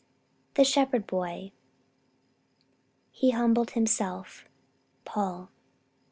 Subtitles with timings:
[0.55, 1.51] THE SHEPHERD BOY
[3.11, 4.45] "He humbled Himself."
[5.05, 5.51] Paul.